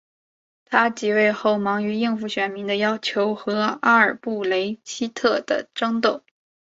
[0.65, 6.23] 他即位后忙于应付选民的要求和阿尔布雷希特的争斗。